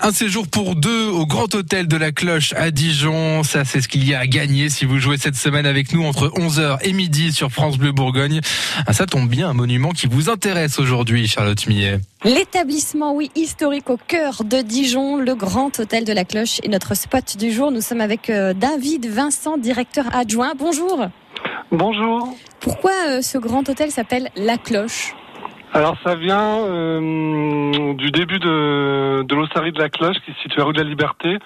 Un 0.00 0.10
séjour 0.10 0.48
pour 0.48 0.74
deux 0.74 1.08
au 1.08 1.26
Grand 1.26 1.54
Hôtel 1.54 1.86
de 1.86 1.96
la 1.96 2.12
Cloche 2.12 2.54
à 2.54 2.70
Dijon. 2.70 3.42
Ça, 3.42 3.64
c'est 3.64 3.80
ce 3.80 3.88
qu'il 3.88 4.08
y 4.08 4.14
a 4.14 4.20
à 4.20 4.26
gagner 4.26 4.70
si 4.70 4.86
vous 4.86 4.98
jouez 4.98 5.18
cette 5.18 5.36
semaine 5.36 5.66
avec 5.66 5.92
nous 5.92 6.04
entre 6.04 6.28
11h 6.28 6.78
et 6.82 6.92
midi 6.92 7.32
sur 7.32 7.50
France 7.50 7.76
Bleu 7.76 7.92
Bourgogne. 7.92 8.40
Ah, 8.86 8.92
ça 8.92 9.06
tombe 9.06 9.28
bien, 9.28 9.50
un 9.50 9.54
monument 9.54 9.90
qui 9.90 10.06
vous 10.06 10.30
intéresse 10.30 10.78
aujourd'hui, 10.78 11.28
Charlotte 11.28 11.66
Millet. 11.66 12.00
L'établissement, 12.24 13.14
oui, 13.14 13.30
historique 13.34 13.90
au 13.90 13.98
cœur 13.98 14.44
de 14.44 14.62
Dijon, 14.62 15.18
le 15.18 15.34
Grand 15.34 15.78
Hôtel 15.78 16.04
de 16.04 16.12
la 16.12 16.24
Cloche 16.24 16.60
est 16.62 16.68
notre 16.68 16.96
spot 16.96 17.36
du 17.36 17.52
jour. 17.52 17.70
Nous 17.70 17.82
sommes 17.82 18.00
avec 18.00 18.30
euh, 18.30 18.54
David 18.54 19.06
Vincent, 19.06 19.58
directeur 19.58 20.14
adjoint. 20.14 20.54
Bonjour. 20.56 21.06
Bonjour. 21.70 22.34
Pourquoi 22.60 22.92
euh, 23.08 23.22
ce 23.22 23.38
grand 23.38 23.68
hôtel 23.68 23.90
s'appelle 23.90 24.30
La 24.36 24.56
Cloche? 24.56 25.14
Alors 25.74 25.96
ça 26.04 26.14
vient 26.14 26.58
euh, 26.66 27.94
du 27.94 28.10
début 28.10 28.38
de, 28.38 29.22
de 29.22 29.34
l'ossarie 29.34 29.72
de 29.72 29.78
la 29.78 29.88
Cloche 29.88 30.16
qui 30.24 30.32
se 30.32 30.40
situe 30.40 30.60
à 30.60 30.64
rue 30.64 30.72
de 30.74 30.78
la 30.82 30.88
Liberté 30.88 31.38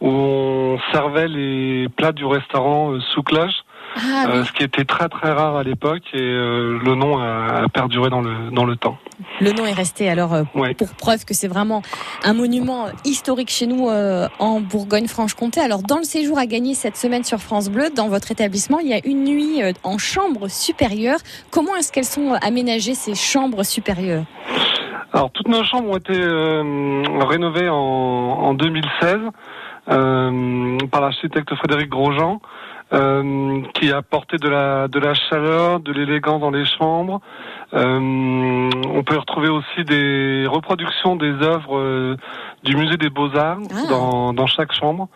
où 0.00 0.08
on 0.10 0.78
servait 0.92 1.28
les 1.28 1.88
plats 1.88 2.12
du 2.12 2.24
restaurant 2.24 2.92
euh, 2.92 3.00
sous 3.12 3.22
cloche. 3.22 3.54
Ah, 3.96 4.26
Euh, 4.28 4.44
ce 4.44 4.52
qui 4.52 4.62
était 4.64 4.84
très 4.84 5.08
très 5.08 5.30
rare 5.32 5.56
à 5.56 5.62
l'époque 5.62 6.02
et 6.12 6.20
euh, 6.20 6.78
le 6.84 6.94
nom 6.94 7.18
a, 7.18 7.62
a 7.64 7.68
perduré 7.68 8.10
dans 8.10 8.20
le 8.20 8.50
dans 8.52 8.64
le 8.64 8.76
temps. 8.76 8.98
Le 9.40 9.52
nom 9.52 9.64
est 9.66 9.72
resté 9.72 10.08
alors 10.08 10.34
euh, 10.34 10.42
Ouais. 10.54 10.74
pour 10.74 10.88
preuve 10.94 11.24
que 11.24 11.32
c'est 11.34 11.48
vraiment 11.48 11.82
un 12.24 12.32
monument 12.34 12.86
historique 13.04 13.50
chez 13.50 13.66
nous 13.66 13.88
euh, 13.88 14.26
en 14.38 14.60
Bourgogne-Franche-Comté. 14.60 15.60
Alors 15.60 15.82
dans 15.82 15.98
le 15.98 16.02
séjour 16.04 16.38
à 16.38 16.46
gagner 16.46 16.74
cette 16.74 16.96
semaine 16.96 17.24
sur 17.24 17.38
France 17.38 17.68
Bleu, 17.70 17.90
dans 17.94 18.08
votre 18.08 18.30
établissement, 18.32 18.78
il 18.80 18.88
y 18.88 18.94
a 18.94 19.00
une 19.04 19.24
nuit 19.24 19.62
euh, 19.62 19.72
en 19.84 19.98
chambre 19.98 20.48
supérieure. 20.48 21.18
Comment 21.50 21.76
est-ce 21.76 21.92
qu'elles 21.92 22.04
sont 22.04 22.32
aménagées 22.42 22.94
ces 22.94 23.14
chambres 23.14 23.62
supérieures? 23.62 24.24
Alors 25.12 25.30
toutes 25.30 25.48
nos 25.48 25.62
chambres 25.64 25.90
ont 25.90 25.96
été 25.96 26.12
euh, 26.14 27.02
rénovées 27.20 27.68
en, 27.68 27.74
en 27.76 28.54
2016 28.54 29.16
euh, 29.90 30.78
par 30.90 31.00
l'architecte 31.00 31.54
Frédéric 31.54 31.88
Grosjean, 31.88 32.40
euh, 32.92 33.60
qui 33.74 33.92
a 33.92 33.98
apporté 33.98 34.36
de 34.38 34.48
la 34.48 34.88
de 34.88 34.98
la 34.98 35.14
chaleur, 35.14 35.80
de 35.80 35.92
l'élégance 35.92 36.40
dans 36.40 36.50
les 36.50 36.64
chambres. 36.64 37.20
Euh, 37.74 38.00
on 38.00 39.02
peut 39.04 39.16
retrouver 39.18 39.48
aussi 39.48 39.84
des 39.84 40.46
reproductions 40.48 41.16
des 41.16 41.32
œuvres 41.42 41.76
euh, 41.78 42.16
du 42.64 42.76
musée 42.76 42.96
des 42.96 43.10
Beaux 43.10 43.36
Arts 43.36 43.58
Ah. 43.70 43.88
dans 43.90 44.32
dans 44.32 44.46
chaque 44.46 44.72
chambre. 44.72 45.08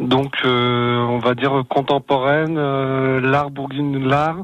Donc 0.00 0.36
euh, 0.44 0.98
on 1.08 1.18
va 1.18 1.34
dire 1.34 1.62
contemporaine, 1.68 2.56
euh, 2.58 3.20
l'art 3.20 3.50
bourguignon, 3.50 4.00
l'art 4.00 4.38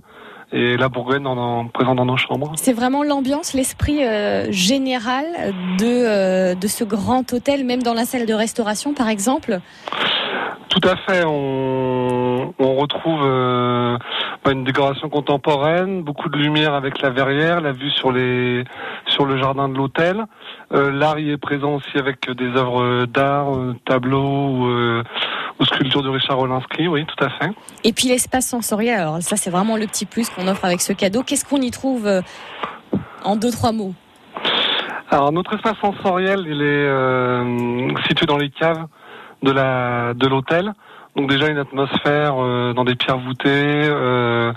et 0.50 0.78
la 0.78 0.89
Bourgogne 0.89 1.27
en, 1.27 1.36
en 1.36 1.66
présent 1.66 1.94
dans 1.94 2.06
nos 2.06 2.16
chambres. 2.16 2.52
C'est 2.56 2.72
vraiment 2.72 3.02
l'ambiance, 3.02 3.52
l'esprit 3.52 4.02
euh, 4.02 4.50
général 4.50 5.27
de, 5.78 5.84
euh, 5.84 6.55
de 6.55 6.66
ce 6.66 6.84
grand 6.84 7.30
hôtel, 7.34 7.64
même 7.66 7.83
dans 7.83 7.92
la 7.92 8.06
salle 8.06 8.24
de 8.24 8.33
restauration 8.33 8.94
par 8.94 9.08
exemple? 9.11 9.61
Tout 10.80 10.88
à 10.88 10.96
fait. 10.96 11.24
On, 11.26 12.54
on 12.58 12.74
retrouve 12.76 13.20
euh, 13.22 13.98
une 14.48 14.62
décoration 14.64 15.08
contemporaine, 15.08 16.02
beaucoup 16.02 16.28
de 16.28 16.36
lumière 16.36 16.74
avec 16.74 17.02
la 17.02 17.10
verrière, 17.10 17.60
la 17.60 17.72
vue 17.72 17.90
sur 17.90 18.12
les 18.12 18.64
sur 19.06 19.26
le 19.26 19.38
jardin 19.38 19.68
de 19.68 19.76
l'hôtel. 19.76 20.24
Euh, 20.72 20.92
L'art 20.92 21.18
y 21.18 21.30
est 21.30 21.36
présent 21.36 21.74
aussi 21.74 21.98
avec 21.98 22.30
des 22.30 22.50
œuvres 22.56 23.06
d'art, 23.06 23.56
euh, 23.56 23.74
tableaux 23.86 25.02
ou, 25.58 25.64
sculptures 25.64 26.02
de 26.02 26.10
Richard 26.10 26.38
Wolinski. 26.38 26.86
Oui, 26.86 27.04
tout 27.06 27.24
à 27.24 27.30
fait. 27.30 27.50
Et 27.82 27.92
puis 27.92 28.06
l'espace 28.06 28.46
sensoriel, 28.46 29.00
alors 29.00 29.20
ça 29.20 29.36
c'est 29.36 29.50
vraiment 29.50 29.76
le 29.76 29.86
petit 29.86 30.06
plus 30.06 30.30
qu'on 30.30 30.46
offre 30.46 30.64
avec 30.64 30.80
ce 30.80 30.92
cadeau. 30.92 31.24
Qu'est-ce 31.24 31.44
qu'on 31.44 31.60
y 31.60 31.72
trouve 31.72 32.08
en 33.24 33.34
deux, 33.34 33.50
trois 33.50 33.72
mots? 33.72 33.94
Alors 35.10 35.32
notre 35.32 35.54
espace 35.54 35.76
sensoriel, 35.80 36.44
il 36.46 36.62
est 36.62 38.06
situé 38.06 38.26
dans 38.26 38.38
les 38.38 38.50
caves 38.50 38.86
de 39.42 39.50
la 39.50 40.14
de 40.14 40.27
l'hôtel. 40.27 40.72
Donc 41.17 41.28
déjà 41.31 41.48
une 41.48 41.58
atmosphère 41.58 42.34
euh, 42.39 42.72
dans 42.75 42.84
des 42.84 42.94
pierres 42.94 43.19
voûtées. 43.19 43.48
euh, 43.89 44.53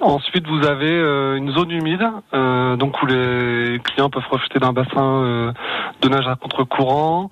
ensuite, 0.00 0.46
vous 0.46 0.66
avez 0.66 0.90
euh, 0.90 1.36
une 1.36 1.50
zone 1.52 1.70
humide, 1.70 2.04
euh, 2.32 2.76
donc 2.76 3.02
où 3.02 3.06
les 3.06 3.80
clients 3.84 4.10
peuvent 4.10 4.24
profiter 4.24 4.58
d'un 4.58 4.72
bassin 4.72 5.22
euh, 5.24 5.52
de 6.00 6.08
nage 6.08 6.26
à 6.28 6.36
contre-courant, 6.36 7.30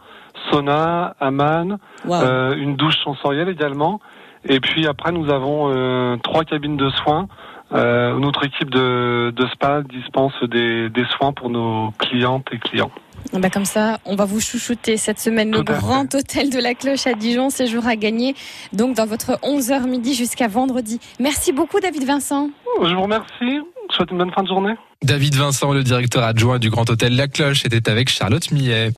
sauna, 0.51 1.15
Waouh. 1.21 2.23
euh, 2.23 2.57
une 2.57 2.77
douche 2.77 2.99
sensorielle 3.05 3.49
également. 3.49 4.01
Et 4.49 4.59
puis 4.61 4.87
après, 4.89 5.13
nous 5.13 5.31
avons 5.31 5.71
euh, 5.71 6.17
trois 6.23 6.45
cabines 6.45 6.77
de 6.77 6.91
soins. 6.91 7.29
Euh, 7.75 8.19
notre 8.19 8.45
équipe 8.45 8.71
de, 8.71 9.33
de 9.35 9.47
spa 9.49 9.83
dispense 9.83 10.33
des, 10.43 10.91
des 10.91 11.05
soins 11.17 11.33
pour 11.33 11.51
nos 11.51 11.91
clientes 11.99 12.47
et 12.53 12.59
clients. 12.59 12.91
Eh 13.35 13.39
ben, 13.39 13.51
comme 13.51 13.65
ça, 13.65 13.99
on 14.05 14.17
va 14.17 14.25
vous 14.25 14.41
chouchouter 14.41 14.97
cette 14.97 15.19
semaine 15.19 15.51
le 15.53 15.59
fait. 15.59 15.65
grand 15.65 16.15
hôtel 16.15 16.51
de 16.51 16.59
la 16.59 16.75
Cloche 16.75 17.07
à 17.07 17.15
Dijon, 17.15 17.51
séjour 17.51 17.87
à 17.87 17.97
gagner. 17.97 18.35
Donc 18.73 18.97
dans 18.97 19.07
votre 19.07 19.39
11h 19.43 19.87
midi 19.89 20.15
jusqu'à 20.15 20.49
vendredi. 20.49 21.01
Merci 21.21 21.53
beaucoup 21.53 21.81
David 21.81 22.05
Vincent. 22.05 22.51
Je 22.83 22.95
vous 22.95 23.03
remercie. 23.03 23.31
Je 23.41 23.59
vous 23.59 23.95
souhaite 23.97 24.11
une 24.11 24.19
bonne 24.19 24.33
fin 24.33 24.43
de 24.43 24.49
journée. 24.49 24.75
David 25.03 25.35
Vincent, 25.35 25.73
le 25.73 25.83
directeur 25.83 26.23
adjoint 26.23 26.59
du 26.59 26.71
Grand 26.71 26.89
Hôtel 26.89 27.17
La 27.17 27.27
Cloche, 27.27 27.65
était 27.65 27.91
avec 27.91 28.09
Charlotte 28.09 28.51
Millet. 28.53 28.91